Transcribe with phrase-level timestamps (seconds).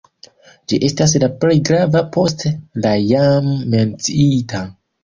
[0.71, 2.45] Ĝi estas la plej grava post
[2.87, 4.69] la jam menciita.